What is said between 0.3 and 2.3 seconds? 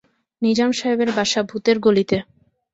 নিজাম সাহেবের বাসা ভূতের গলিতে।